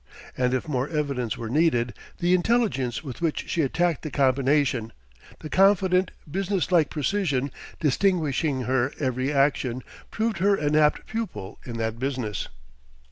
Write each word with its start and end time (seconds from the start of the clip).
And 0.35 0.55
if 0.55 0.67
more 0.67 0.89
evidence 0.89 1.37
were 1.37 1.47
needed, 1.47 1.93
the 2.17 2.33
intelligence 2.33 3.03
with 3.03 3.21
which 3.21 3.47
she 3.47 3.61
attacked 3.61 4.01
the 4.01 4.09
combination, 4.09 4.93
the 5.41 5.47
confident, 5.49 6.09
business 6.31 6.71
like 6.71 6.89
precision 6.89 7.51
distinguishing 7.79 8.61
her 8.61 8.91
every 8.99 9.31
action, 9.31 9.83
proved 10.09 10.39
her 10.39 10.55
an 10.55 10.75
apt 10.75 11.05
pupil 11.05 11.59
in 11.67 11.77
that 11.77 11.99
business. 11.99 12.47